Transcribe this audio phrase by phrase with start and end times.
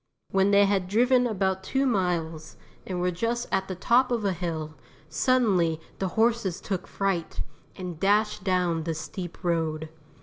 [0.31, 2.57] When they had driven about two miles
[2.87, 4.73] and were just at the top of a hill,
[5.09, 7.41] suddenly the horses took fright,
[7.75, 9.89] and dashed down the steep road.